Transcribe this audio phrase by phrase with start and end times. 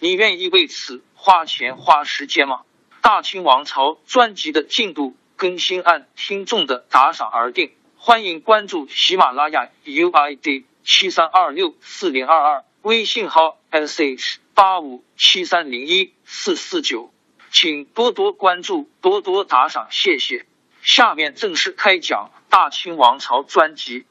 [0.00, 2.60] 你愿意为此花钱花时间吗？
[3.02, 17.12] 大清王朝专辑的进度更新按听众的打赏而定，欢迎关注喜马拉雅 UID 七三二六四零二二，微信号 sh 八五七三零一四四九，
[17.50, 20.46] 请多多关注，多多打赏，谢谢。
[20.80, 22.30] 下面正式开讲。
[22.50, 24.06] 大清王朝专辑。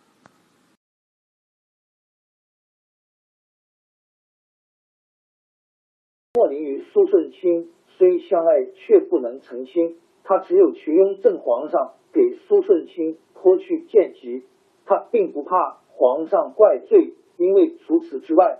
[6.37, 9.97] 莫林与苏顺清虽相爱，却不能成亲。
[10.23, 14.43] 他只有去雍正皇上给苏顺清脱去剑籍。
[14.85, 18.59] 他并不怕皇上怪罪，因为除此之外，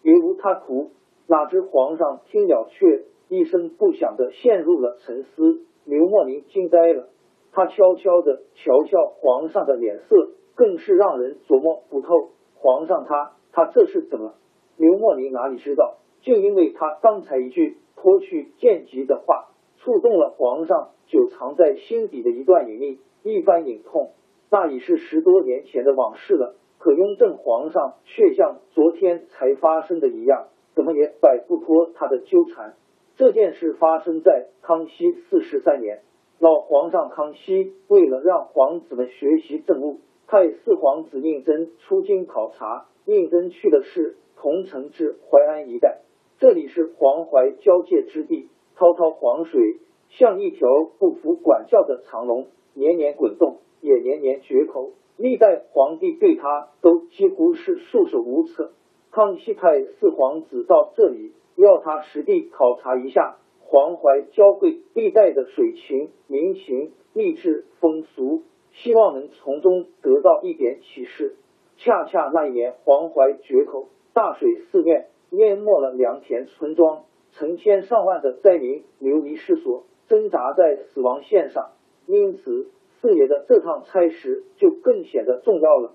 [0.00, 0.92] 别无他图。
[1.26, 5.60] 哪知皇上听了，却一声不响的陷入了沉思。
[5.84, 7.10] 刘莫林惊呆了。
[7.52, 12.30] 他悄悄的瞧瞧皇上的脸色，更是让人琢磨不透。
[12.56, 14.32] 皇上他他这是怎么？
[14.78, 19.48] 刘莫林哪里知道，就因为他刚才一句脱去剑籍的话，
[19.78, 24.10] 触动了皇上久藏在心底的一段隐秘，一番隐痛。
[24.50, 26.54] 那已是十多年前的往事了。
[26.76, 32.74] 可雍正皇上却像昨天才发生的一样，怎么也摆不脱他的纠缠。
[33.16, 36.02] 这件事发生在康熙四十三年。
[36.38, 42.84] 老皇上康熙为了让皇子们学习政务，派四皇子胤禛出京考察。
[43.06, 46.00] 胤禛去的是桐城至淮安一带，
[46.40, 49.78] 这里是黄淮交界之地，滔滔黄水
[50.08, 54.92] 像一条不服管教的长龙，年年滚动，也年年决口。
[55.16, 58.70] 历代皇帝对他都几乎是束手无策。
[59.10, 63.38] 康熙派四皇子到这里，要他实地考察一下。
[63.64, 71.34] 黄淮交汇历代的水情、民情、励志、风俗，希望能从中得到一点启示。
[71.78, 81.70] 恰恰那一年，黄淮决口，大水肆虐，淹没了良田村庄，成千上万的灾民流离失所，挣扎在死亡线上。
[82.06, 85.92] 因此，四爷的这趟差事就更显得重要了。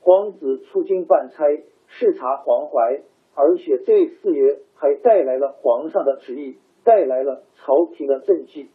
[0.00, 1.44] 皇子出京办差，
[1.86, 3.02] 视察黄淮，
[3.34, 6.56] 而且这四爷还带来了皇上的旨意。
[6.84, 8.68] 带来了朝廷的政绩，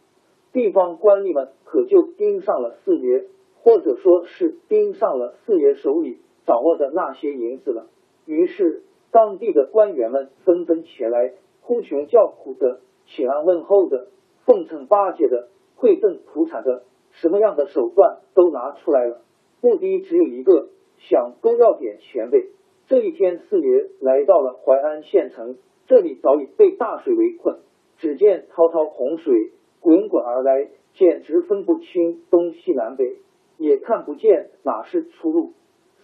[0.50, 3.26] 地方官吏们可就盯上了四爷，
[3.60, 7.88] 或者说是盯上了四爷手里掌握的那些银子了。
[8.24, 11.32] 于是，当地的官员们纷纷前来，
[11.62, 14.08] 呼穷叫苦的，请安问候的，
[14.44, 15.48] 奉承巴结的，
[15.78, 16.82] 馈赠土产的，
[17.12, 19.22] 什么样的手段都拿出来了。
[19.60, 22.46] 目的只有一个，想多要点钱呗。
[22.86, 27.58] 这一天，四爷来到了淮安县城，这里早已被大水围困。
[27.98, 33.16] 只见滔滔洪水滚滚而来，简直分不清东西南北，
[33.56, 35.52] 也看不见哪是出路。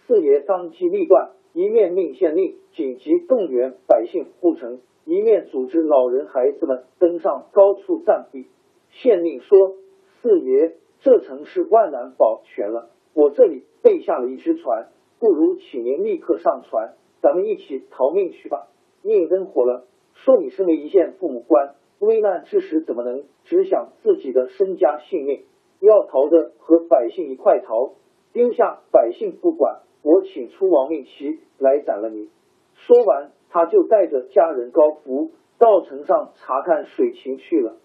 [0.05, 8.47] 四爷当机立断，一面命县令紧急动员百姓护城，一面组织老人孩子们登上高处暂避。
[8.89, 9.77] 县令说
[10.21, 18.67] ：“四爷，这城是万难保全了，我这里备下了一只船，不如请您立刻上船，咱们一起逃命去吧。”
[19.01, 25.45] 宁真火了，说：“你身为一县父母官。”危难之时，怎么能只想自己的身家性命？
[25.79, 27.93] 要逃的和百姓一块逃，
[28.33, 32.29] 丢下百姓不管，我请出亡命旗来斩了你。
[32.75, 37.77] 说完，他就带着家人高福到城上查看水情去了。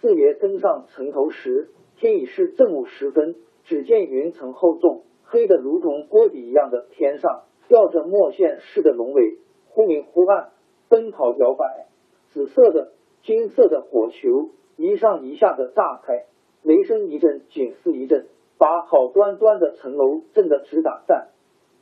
[0.00, 9.38] 四爷登上城头时，天已是正午时分，只见云层厚重，黑的如同锅底一样的天上，吊着墨线似的龙尾，
[9.68, 10.48] 忽明忽暗，
[10.88, 11.86] 奔跑摇摆，
[12.30, 12.90] 紫色的。
[13.22, 16.24] 金色的火球一上一下的炸开，
[16.62, 18.26] 雷声一阵，景似一阵，
[18.58, 21.28] 把好端端的城楼震得直打颤。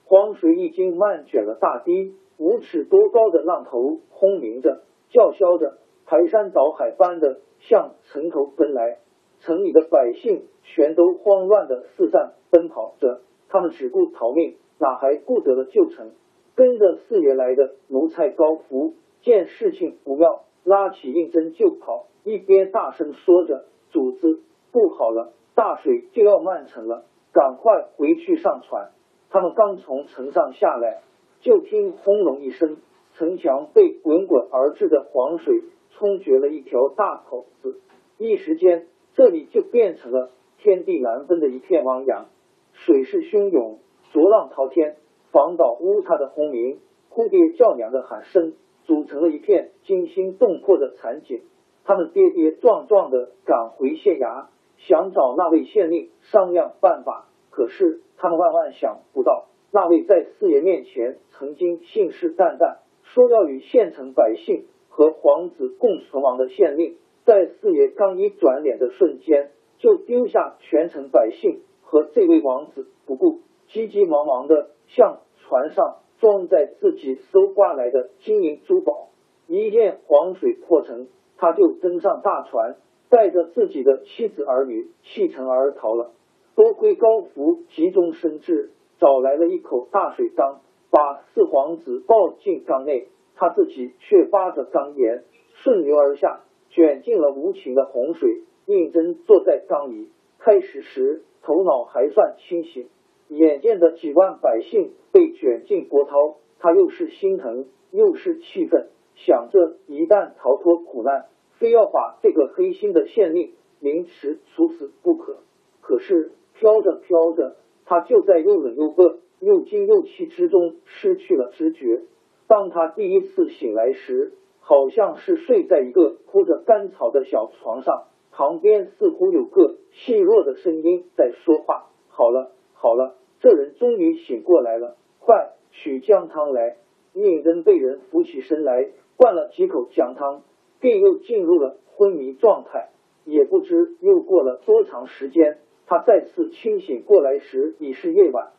[0.09, 5.77] 黄水已经漫卷了大堤，五尺多高的浪头轰鸣着，叫嚣着，
[6.07, 9.01] 排山倒海般的向城头奔来。
[9.41, 13.21] 城里的百姓全都慌乱的四散奔跑着，
[13.51, 16.13] 他们只顾逃命，哪还顾得了救城？
[16.57, 24.41] 跟着四爷来的奴才高福见事情不妙，拉起应真就跑，一边大声说着：“主子，
[24.73, 28.93] 不好了，大水就要漫城了，赶快回去上船。”
[29.31, 31.03] 他们刚从城上下来，
[31.41, 32.79] 就听轰隆一声，
[33.15, 37.81] 城墙被滚滚而至的黄水冲决了一条大口子，
[38.17, 38.87] 一时间。
[39.15, 42.27] 这里就变成了天地难分的一片汪洋，
[42.73, 43.81] 水势汹涌，
[44.13, 44.97] 浊浪滔天，
[45.33, 46.79] 房倒屋塌的轰鸣，
[47.09, 48.55] 哭爹叫娘的喊声，
[48.85, 51.43] 组成了一片惊心动魄的惨景。
[51.85, 54.47] 他们跌跌撞撞的赶回县衙，
[54.77, 57.27] 想找那位县令商量办法。
[57.59, 66.99] 可是他们万万想不到，那位在四爷面前曾经信誓旦旦说要与县城百姓和皇子共存亡的县令。
[67.25, 79.09] 在四爷刚一转脸的瞬间，就丢下全城百姓和这位王子不顾，急急忙忙的向船上装载自己搜刮来的金银珠宝。
[79.49, 82.77] 一见黄水破城，他就登上大船，
[83.11, 86.13] 带着自己的妻子儿女弃城而逃了。
[86.59, 90.61] 多亏高福急中生智，找来了一口大水缸，
[90.91, 93.07] 把四皇子抱进缸内，
[93.37, 95.23] 他自己却扒着缸沿
[95.63, 96.41] 顺流而下。
[96.71, 98.43] 卷进了无情的洪水。
[98.67, 100.11] 胤禛坐在缸里，
[100.41, 102.89] 开始时头脑还算清醒，
[103.29, 111.27] 眼见着几万百姓被卷进波涛，他又是心疼又是气愤，想着一旦逃脱苦难，
[111.61, 115.39] 非要把这个黑心的县令凌迟处死不可。
[115.81, 122.03] 可是飘着飘着，他就在又冷又饿、又惊又气之中失去了知觉。
[122.49, 131.87] 当他第一次醒来时，好像是睡在一个铺着干草的小床上，旁边似乎有个细弱的声音在说话。
[132.09, 136.77] 好了，好了，这人终于醒过来了，快取姜汤来。
[137.15, 140.43] 宁真被人扶起身来，灌了几口姜汤，
[140.81, 142.91] 便又进入了昏迷状态。
[143.25, 145.59] 也不知又过了多长时间，
[145.89, 148.51] 他再次清醒过来时已是夜晚，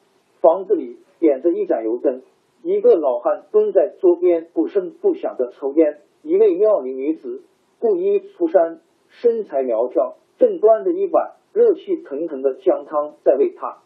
[0.41, 2.23] 房子里点着一盏油灯。
[2.63, 5.99] 一个老汉蹲在桌边，不声不响的抽烟。
[6.23, 7.43] 一位妙龄女子
[7.79, 13.77] 布衣出衫，身材苗条，正端着一碗热气腾腾的姜汤在喂他。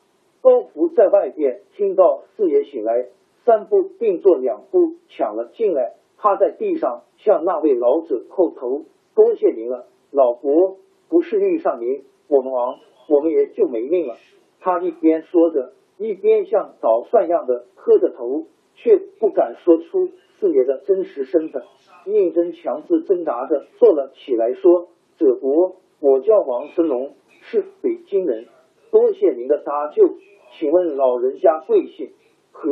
[0.41, 3.07] 高福在外边听到四爷醒来，
[3.43, 8.85] 三步并作两步抢了进来，趴在地上向那位老者叩头
[9.15, 10.77] ：“多谢您了，老伯，
[11.09, 14.15] 不是遇上您，我们王我们也就没命了。”
[14.59, 18.47] 他一边说着，一边像捣蒜样的磕着头。
[18.75, 20.09] 却不敢说出
[20.39, 21.61] 四爷的真实身份。
[22.07, 24.89] 宁真强自挣扎着坐了起来，说
[25.19, 28.47] ：“者伯，我叫王生龙，是北京人，
[28.91, 30.15] 多谢您的搭救。
[30.57, 32.13] 请问老人家贵姓？
[32.51, 32.71] 和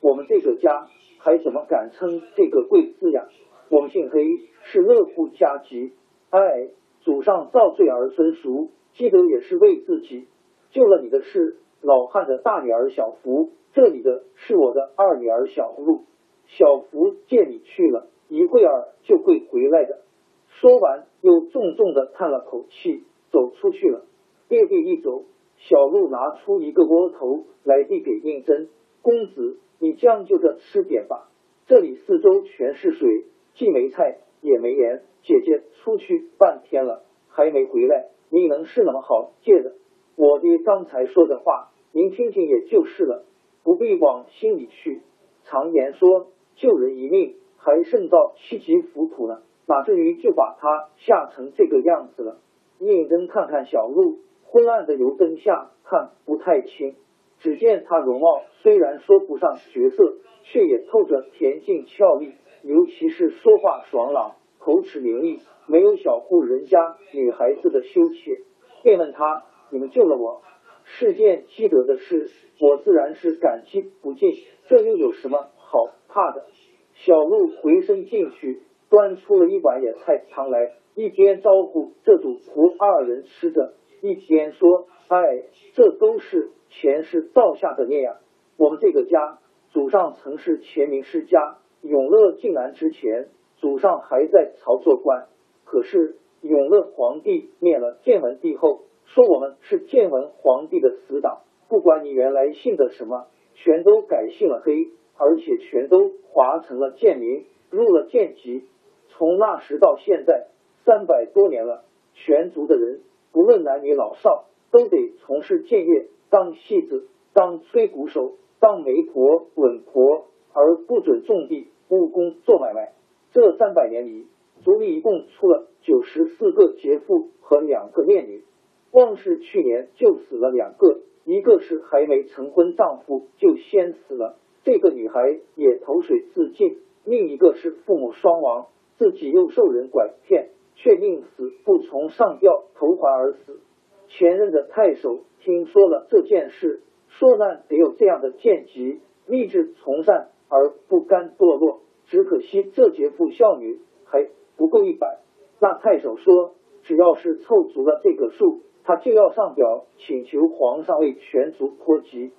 [0.00, 0.88] 我们这个家
[1.20, 3.28] 还怎么敢称这个贵字呀？
[3.70, 4.20] 我们姓黑，
[4.64, 5.92] 是乐户家籍。
[6.30, 6.70] 哎，
[7.02, 10.26] 祖上造罪儿孙熟，记得也是为自己。
[10.70, 16.04] 救了你的是老汉的大女儿小福。”这里的是我的二女儿小露，
[16.46, 20.00] 小福见你去了一会儿就会回来的。
[20.48, 24.06] 说完，又重重的叹了口气，走出去了。
[24.48, 25.24] 爹爹一走，
[25.58, 28.68] 小鹿拿出一个窝头来递给胤禛
[29.02, 31.28] 公子，你将就着吃点吧。
[31.66, 33.26] 这里四周全是水，
[33.56, 35.02] 既没菜也没盐。
[35.22, 39.74] 姐姐出去半天了，还没回来，你能是那么好借的？
[40.16, 43.24] 我爹刚才说的话，您听听也就是了。
[43.62, 45.02] 不必往心里去。
[45.44, 52.38] 常言说，救人一命还胜造七级浮屠呢，哪至于就把他吓成这个样子了？
[52.78, 56.94] 宁真看看小路，昏暗的油灯下看不太清。
[57.40, 68.42] 只见他容貌虽然说不上绝色，却也透着恬静俏丽，尤其是说话爽朗，口齿伶俐，没有小户人家女孩子的羞怯。
[68.82, 70.42] 便问他：“你们救了我？”
[70.84, 72.30] 是件积德的事，
[72.60, 74.30] 我自然是感激不尽。
[74.68, 76.46] 这又有什么好怕的？
[76.94, 85.42] 小鹿回身进去，端出了一碗野菜汤来，一边招呼这主仆二人吃着，一边说：“哎，
[85.74, 88.18] 这都是前世造下的孽呀！
[88.56, 89.38] 我们这个家，
[89.70, 95.26] 祖上曾是前明世家，永乐靖难之前，祖上还在朝做官。
[95.66, 108.64] 可是永乐皇帝灭了建文帝后。”说我们是建文皇帝的死党，不管你原来姓的什么，全都改姓了黑，而且全都划成了贱民，入了贱籍。
[109.10, 110.48] 从那时到现在
[110.84, 113.00] 三百多年了，全族的人
[113.32, 122.92] 不论男女老少，都得从事建业，当戏子，当吹鼓手，当媒婆、稳婆，而不准种地、务工、做买卖。
[123.32, 124.26] 这三百年里，
[124.66, 128.42] 族里一共出了九十四个杰父和两个孽女，
[128.90, 138.66] 光是去年就死了两个，一个是还没成婚，丈夫就先死了，这个女孩也投水自尽；另一个是父母双亡。
[138.98, 143.60] 自己又受人拐骗，却宁死不从上吊投怀而死。
[144.08, 151.82] 前任的太守听说了这件事，说难得有这样的贱籍，立志从善而不甘堕落。
[152.06, 155.20] 只可惜这劫富孝女还不够一百。
[155.60, 162.32] 那太守说，只要是凑足了这个数，他就要上表请求皇上为全族托籍。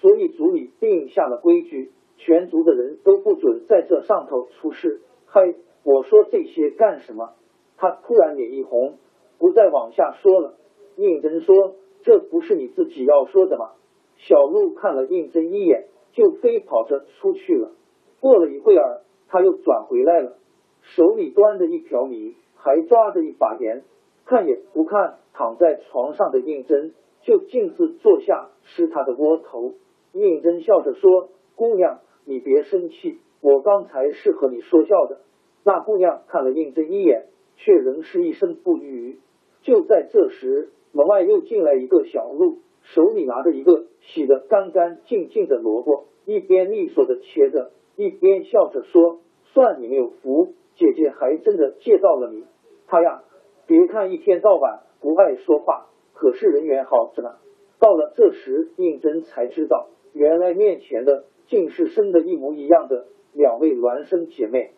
[0.00, 5.00] 所以族里定下了规矩，全族的人都不准在这上头出事。
[5.26, 5.54] 嗨。
[5.84, 7.30] 我说这些干什么？
[7.78, 8.98] 他突然脸一红，
[9.38, 10.56] 不再往下说了。
[10.96, 13.70] 胤禛说：“这不是你自己要说的吗？”
[14.18, 17.70] 小鹿看了胤禛一眼，就飞跑着出去了。
[18.20, 20.36] 过了一会儿，他又转回来了，
[20.94, 23.82] 手里端着一瓢米，还抓着一把盐，
[24.24, 26.92] 看也不看躺在床上的应真，
[27.22, 29.74] 就径自坐下吃他的窝头。
[30.12, 35.20] 应真笑着说：“姑娘，你别生气，我刚才是和你说笑的。”
[35.64, 37.26] 那姑娘看了应真一眼，
[37.56, 39.18] 却仍是一声不语。
[39.62, 49.20] 就在这时，门外又进来一个小鹿，手里拿着一个洗得干干净净的萝卜，一边利索的切着，一边笑着说
[49.52, 52.44] ：“算你没有福，姐姐还真的借到了你。
[52.86, 53.22] 他呀，
[53.66, 57.36] 别看一天到晚不爱说话，可是人缘好着呢。”
[57.80, 64.72] 到了这时，应真才知道，原来面前的竟是生的一模一样的两位孪生姐妹。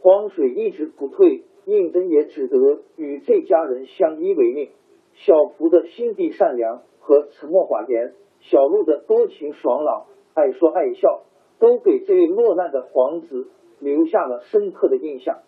[0.00, 4.70] 黄水一直不退，应真也只得与这家人相依为命。
[5.14, 11.22] 小福的心地善良和沉默寡言，小鹿的多情爽朗、爱说爱笑，
[11.60, 13.48] 都给这位落难的皇子
[13.80, 15.40] 留下了深刻的印象。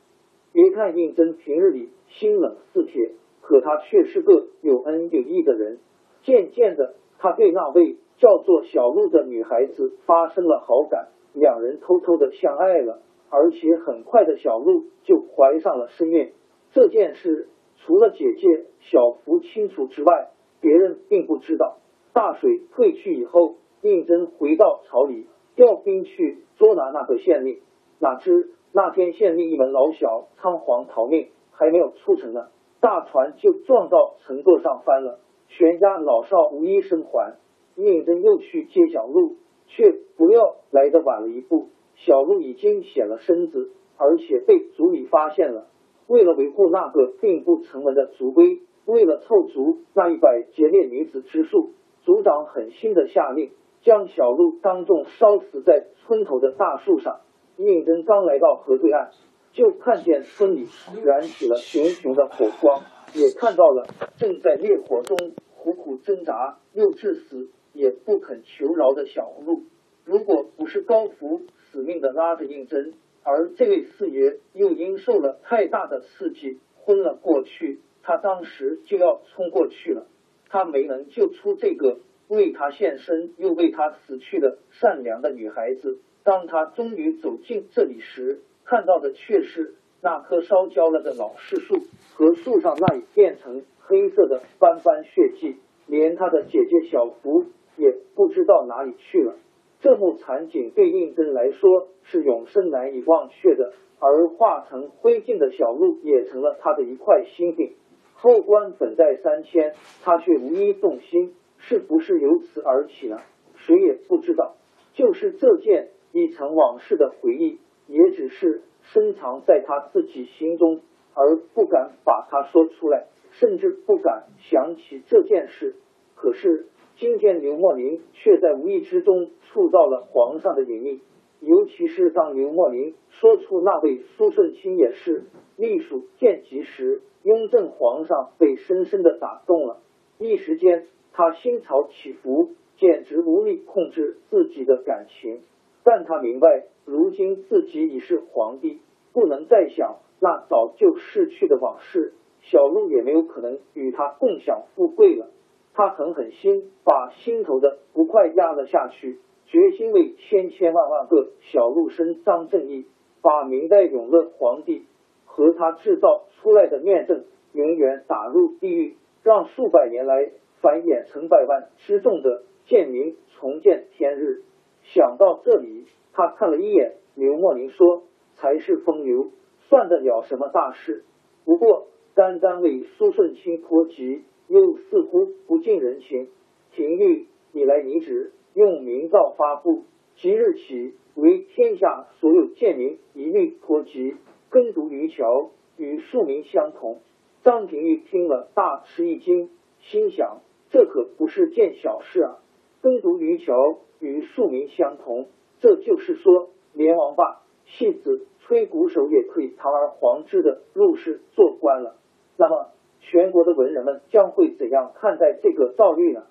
[0.52, 5.78] 别看应真平日里心冷似铁，可他却是个有恩有义的人。
[6.22, 13.00] 渐渐的，他对那位叫做小鹿的女孩子发生了好感，两人偷偷的相爱了。
[13.30, 16.32] 而且很快的小鹿就怀上了身孕。
[16.72, 17.48] 这件事
[17.78, 20.28] 除了姐姐小福清楚之外，
[20.60, 21.78] 别人并不知道。
[22.12, 27.60] 大水退去以后，应真回到朝里调兵去捉拿那个县令。
[28.02, 32.48] 哪知那天县令一门老小仓皇逃命，还没有出城呢，
[32.80, 37.36] 大船就撞到城垛上翻了，全家老少无一生还。
[37.76, 39.36] 应真又去接小鹿，
[39.68, 41.68] 却不料来的晚了一步。
[41.94, 45.68] 小鹿已经显了身子，而且被族里发现了。
[46.08, 51.70] 为了维护那个并不成文的族规，为了凑足那一百劫掠女子之数，
[52.02, 57.20] 族长狠心的下令，将小鹿当众烧死在村头的大树上。
[57.56, 59.10] 应真刚来到河对岸，
[59.52, 60.66] 就看见村里
[61.04, 62.82] 燃起了熊熊的火光，
[63.14, 65.16] 也看到了正在烈火中
[65.56, 69.64] 苦苦挣扎又至死也不肯求饶的小鹿。
[70.04, 71.42] 如果不是高福。
[71.72, 72.92] 死命的拉着应真，
[73.22, 77.80] 而这位四爷又因受了太大的刺激昏了过去。
[78.02, 80.06] 他当时就要冲过去了，
[80.50, 85.98] 他没能救出这个为他献身又为他死去的善良的女孩子。
[86.24, 91.76] 当他终于走进这里时，看到的却是那棵烧焦了的老柿树
[92.14, 99.34] 和树上那已变成黑色的斑斑血迹，连他的姐姐小福也不知道哪里去了。
[99.80, 107.72] 这幕场景对应真来说是永生难以忘却的，而化成灰烬的小鹿也成了他的一块心病。
[108.14, 113.18] 后官本在三千，他却无一动心，是不是由此而起呢？
[113.56, 114.54] 谁也不知道。
[114.94, 120.80] 就是这件一层往事的回忆，也只是深藏在他自己心中，
[121.14, 125.76] 而不敢把它说出来，甚至不敢想起这件事。
[126.14, 126.66] 可是。
[126.98, 131.00] 今天刘墨林却在无意之中触到了皇上的隐秘，
[131.40, 135.24] 尤其是当刘墨林说出那位苏顺清也是
[135.56, 139.78] 隶属剑籍时，雍正皇上被深深的打动了。
[140.18, 145.40] 一时间，他心潮起伏，简直无力控制自己的感情。
[145.84, 148.80] 但他明白，如今自己已是皇帝，
[149.12, 152.14] 不能再想那早就逝去的往事。
[152.42, 155.30] 小鹿也没有可能与他共享富贵了。
[155.74, 162.86] 他狠狠心把心头的不快压了下去，决心为千千万万个小鹿伸张正义，
[163.22, 164.86] 把明代永乐皇帝
[165.24, 174.42] 和他制造出来的念正永远打入地狱，让数百年来繁衍成百万之众的贱民重见天日。
[174.82, 178.04] 想到这里，他看了一眼刘莫林，说
[178.36, 179.30] ：“才是风流，
[179.68, 181.04] 算得了什么大事？
[181.44, 186.28] 不过单单为苏顺清托疾，又似乎不近人情。
[186.72, 189.84] 廷玉，你来拟旨，用明诏发布，
[190.16, 194.16] 即日起为天下所有贱民一律托疾，
[194.50, 197.00] 耕读渔樵，与庶民相同。”
[197.42, 202.38] 张廷玉听了，大吃一惊，心想：这可不是件小事啊！
[202.80, 203.80] 耕读渔樵。
[204.02, 205.28] 与庶民相同，
[205.60, 211.94] 这就是说，连王霸、戏子、吹鼓手也可以堂而皇之的入仕做官了。
[212.36, 216.24] 那么，全国的文人们将会怎样看待这个诏律呢？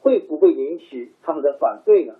[0.00, 2.16] 会不会引起他们的反对呢？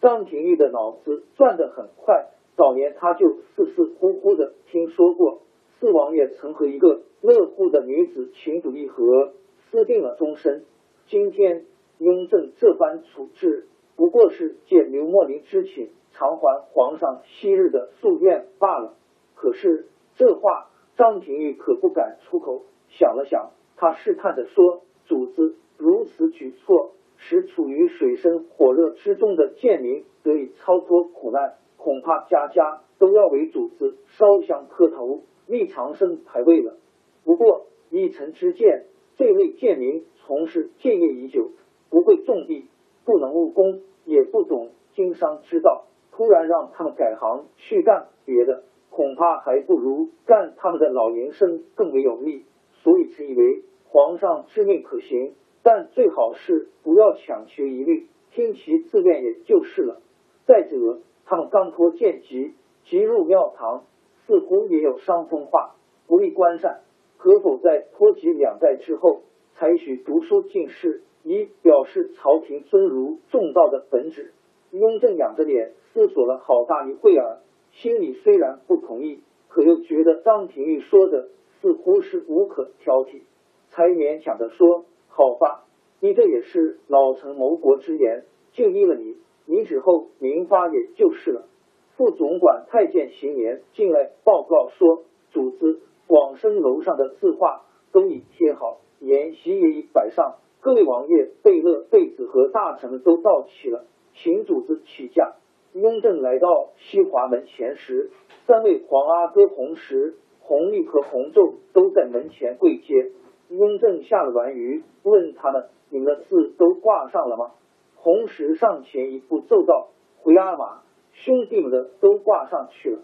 [0.00, 5.40] 张廷玉的脑子转得很快，早年他就似似乎乎的听说过
[5.80, 9.32] 四王爷曾和一个乐户的女子情赌意合，
[9.70, 10.64] 私定了终身。
[11.08, 11.64] 今天
[11.98, 13.66] 雍正这般处置。
[13.96, 18.94] 不过是借刘莫林之请，偿还皇上昔日的夙愿罢了。
[19.34, 22.64] 可是这话张廷玉可不敢出口。
[22.88, 36.76] 想了想，他试探的说：“主子如此举措，使处于水深火热之中的贱民得以超脱苦难，恐怕家家都要为主子烧香磕头、立长生牌位了。
[37.24, 38.84] 不过依臣之见，
[39.16, 41.50] 这类贱民从事建业已久，
[41.90, 42.66] 不会种地。”
[43.06, 52.44] 不能务工，也不懂经商之道，突然让他们改行去干别的，恐怕还不如干他们的老营生更为有利。
[52.82, 60.00] 所以，只以为皇上之命可行，但最好是不要强求一律，听其自愿也就是了。
[60.44, 63.84] 再者，他们刚脱剑籍，即入庙堂，
[64.26, 66.80] 似乎也有伤风化，不利官善。
[67.18, 69.22] 可否在脱籍两代之后，
[69.54, 71.02] 采取读书进士？
[71.26, 74.32] 以表示朝廷尊儒重道的本旨。
[74.70, 77.40] 雍正仰着脸思索了好大一会儿，
[77.72, 81.28] 心里虽然不同意，可又觉得张廷玉说的
[81.60, 83.22] 似乎是无可挑剔，
[83.70, 85.64] 才勉强的说：“好吧，
[86.00, 89.16] 你这也是老臣谋国之言，就依了你。
[89.46, 91.48] 你之后明发也就是了。”
[91.96, 100.36] 副总管太监邢年进来报告说：“主子，广生楼上的字画都已贴好，筵席也已摆上。”
[100.66, 105.36] 各位王爷、贝勒、贝子和大臣们都到齐了，请主子起驾。
[105.74, 108.10] 雍正来到西华门前时，
[108.48, 113.12] 三位皇阿哥洪石、洪立和洪昼都在门前跪接。
[113.48, 117.52] 雍正下了銮舆，问他们：“你们的字都挂上了吗？”
[117.94, 122.98] 洪石上前一步奏道：“回阿玛，兄弟们的都挂上去了。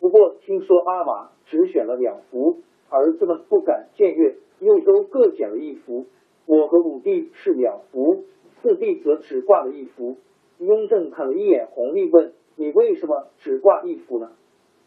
[0.00, 6.06] 不过听说阿玛只选了两幅，儿子们不敢僭越，又都各捡了一幅。”
[6.46, 8.24] 我和五弟是两幅，
[8.60, 10.16] 四弟则只挂了一幅。
[10.58, 14.30] 雍正看了一眼弘历，问：“你为什么只挂一幅呢？”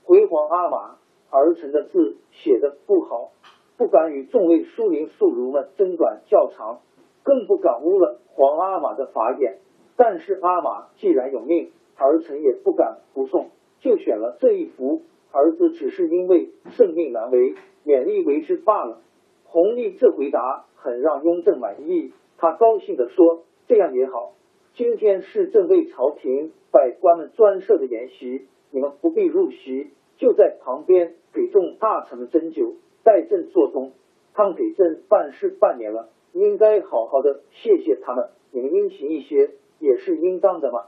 [0.06, 0.98] 回皇阿玛，
[1.32, 3.32] 儿臣的字写的不好，
[3.76, 6.80] 不敢与众位书林宿儒们争短较长，
[7.24, 9.58] 更不敢污了皇阿玛的法眼。
[9.96, 15.02] 但是阿玛既然有命，儿臣也不敢不送，就选了这一幅。
[15.32, 19.02] 儿子只是因为圣命难违，勉力为之罢了。
[19.46, 20.66] 弘历这回答。
[20.88, 24.36] 很让雍正满意，他高兴地说：“这样也好，
[24.74, 33.92] 今天是朕为朝廷百官们专设的筵席，你们不必入席，就在旁边给众大臣们斟酒，待朕做东。
[34.34, 40.86] 他们给朕办事半年了，应该好好的谢谢他们，你们殷勤一些也是应当的嘛。”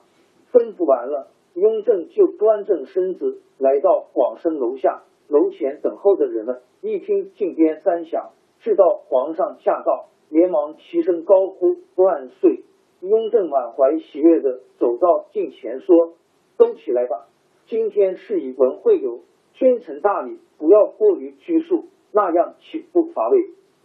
[0.54, 8.30] 吩咐完了，雍正就端正身子来到广生楼下，楼前等候的人们一听禁鞭三响。
[8.62, 12.64] 知道皇上驾到，连忙齐声高呼万岁。
[13.02, 16.16] 雍正满怀喜悦的走到近前说
[16.58, 17.28] ：“都起来吧，
[17.68, 19.22] 今天是以文会友，
[19.54, 23.38] 君臣大礼，不要过于拘束，那样岂不乏味？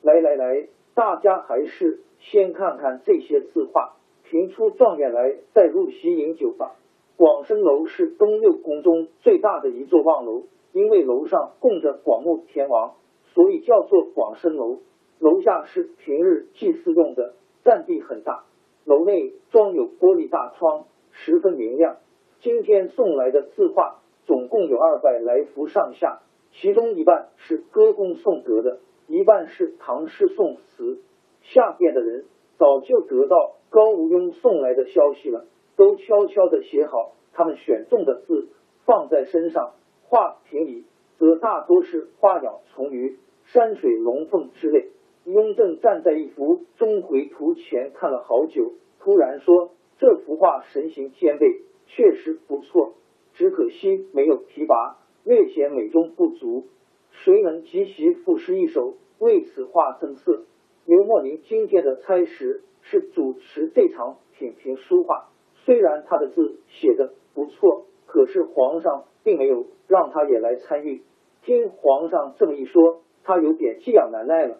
[0.02, 6.74] 来来来，大家还是先看看这些字画，评出状元来，再入席饮酒吧。”
[7.16, 12.94] 广生楼是东六宫中最大的一座望楼，因为楼上供着广目天王。
[13.34, 14.78] 所以叫做广生楼，
[15.18, 18.44] 楼下是平日祭祀用的，占地很大。
[18.84, 21.96] 楼内装有玻璃大窗，十分明亮。
[22.40, 26.20] 今天送来的字画总共有二百来幅上下，
[26.52, 31.00] 其中一半是歌功颂德的，一半是唐诗宋词。
[31.42, 35.44] 下边的人早就得到高无庸送来的消息了，
[35.76, 38.48] 都悄悄的写好他们选中的字，
[38.84, 39.72] 放在身上
[40.08, 40.84] 画瓶里。
[41.16, 43.16] 则大多是花鸟虫鱼、
[43.54, 44.88] 山水龙凤之类。
[45.26, 52.94] 雍正站在一幅钟馗图前看了好久，突然说：“这幅画神形兼备，确实不错，
[53.34, 56.64] 只可惜没有提拔，略显美中不足。
[57.12, 60.42] 谁能即席赋诗一首，为此画增色？”
[60.84, 65.28] 刘墨宁今天的差事是主持这场品评书画，
[65.64, 71.02] 虽然他的字写的不错，可是皇上并没有让他也来参与。
[71.44, 74.58] 听皇上这么一说，他有点寄养难耐了。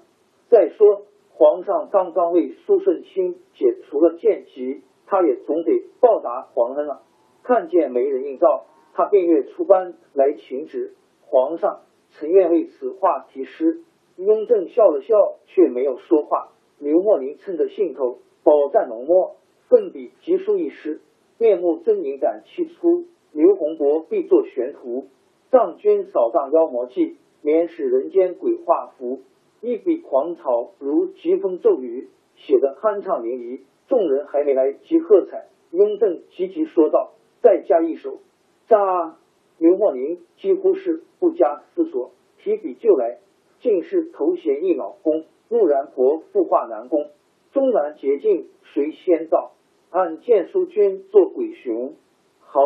[0.49, 7.03] 再说，皇上刚刚为苏顺清解除了剑疾，他也总得报答皇恩啊。
[7.43, 10.95] 看见没人应召，他便约出班来请旨。
[11.27, 13.83] 皇上，臣愿为此画题诗。
[14.17, 15.15] 雍正笑了笑，
[15.47, 16.49] 却没有说话。
[16.79, 19.37] 刘墨林趁着兴头，饱蘸浓墨，
[19.69, 21.01] 奋笔疾书一诗，
[21.39, 23.05] 面目狰狞，胆气粗。
[23.33, 25.09] 刘洪博必作玄图，
[25.51, 29.21] 藏君扫荡妖魔计，免使人间鬼画符。
[29.61, 33.61] 一笔狂草如疾风骤雨，写得酣畅淋漓。
[33.87, 38.21] 众人还没来及喝彩，雍正急急说道：“再加一首。”
[38.67, 39.19] 扎！
[39.59, 43.19] 刘墨宁几乎是不加思索，提笔就来。
[43.61, 47.11] 竟是头衔一脑功，陆然婆复画南宫。
[47.53, 49.53] 终南捷径谁先到？
[49.91, 51.95] 按剑书君做鬼雄。
[52.41, 52.61] 好！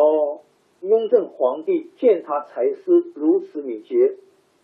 [0.81, 4.15] 雍正皇帝见他才思如此敏捷，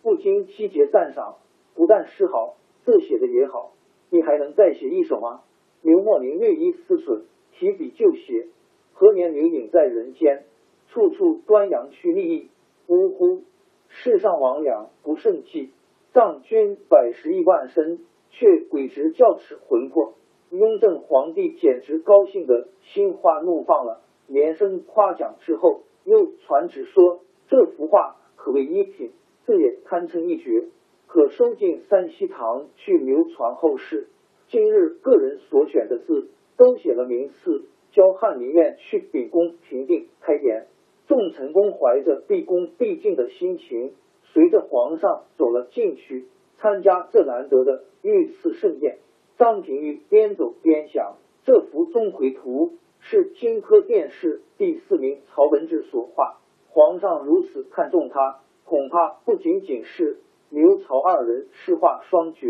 [0.06, 1.38] 不禁七节赞赏。
[1.74, 3.72] 不但诗好，字写的也好，
[4.08, 5.40] 你还能再写一首吗？
[5.82, 8.46] 刘墨宁略一思忖，提笔就写：
[8.92, 10.44] 何年女影在人间，
[10.90, 12.50] 处处端阳去立意。
[12.86, 13.42] 呜呼！
[13.88, 15.72] 世上魍魉不胜计，
[16.12, 17.98] 藏君百十亿万身，
[18.30, 20.14] 却鬼直教齿魂魄。
[20.50, 29.10] 雍正皇帝简直高兴的心花怒放了，连声夸奖之后，又传旨说：这幅画可谓一品，
[29.46, 30.64] 字也堪称一绝。
[31.06, 34.08] 可收进三希堂去流传后世。
[34.48, 36.28] 今日个人所选的字
[36.58, 40.66] 都写了名次，交翰林院去秉公评定开言。
[41.06, 46.26] 众臣公怀着毕恭毕敬的心情，随着皇上走了进去，
[46.58, 48.98] 参加这难得的御赐盛宴。
[49.38, 60.18] 张廷玉边走边想：这幅钟馗图是金科殿试第四名曹文志所画，皇上如此看重他，恐怕不仅仅是。
[60.48, 62.46] 刘曹二人诗画双绝，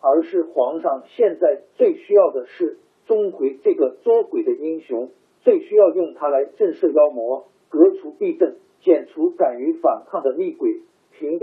[0.00, 2.78] 而是皇上现在最需要的是
[3.08, 5.10] 钟馗这个捉鬼的英雄，
[5.42, 8.54] 最需要用他来震慑妖魔，革除弊政，
[8.84, 10.70] 剪除敢于反抗的厉鬼。
[11.18, 11.40] 平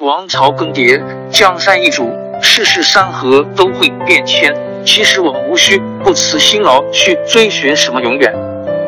[0.00, 2.04] 王朝更迭，江山易主，
[2.40, 4.54] 世事山河都会变迁。
[4.84, 8.32] 其实我们无需不辞辛劳去追寻什么永远，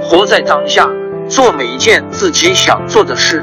[0.00, 0.88] 活在当下，
[1.28, 3.42] 做每一件自己想做的事。